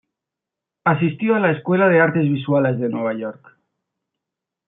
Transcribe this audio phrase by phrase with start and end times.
[0.83, 3.55] Asistió a la Escuela de Artes Visuales de Nueva York.